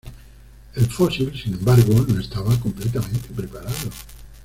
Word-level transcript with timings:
El 0.73 0.87
fósil, 0.87 1.31
sin 1.39 1.53
embargo, 1.53 1.93
no 2.07 2.19
estaba 2.19 2.59
completamente 2.59 3.27
preparado. 3.35 3.91